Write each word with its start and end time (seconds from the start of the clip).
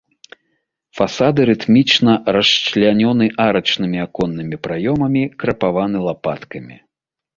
Фасады 0.99 1.39
рытмічна 1.49 2.15
расчлянёны 2.37 3.25
арачнымі 3.47 3.99
аконнымі 4.07 4.55
праёмамі, 4.69 5.23
крапаваны 5.45 5.97
лапаткамі. 6.07 6.75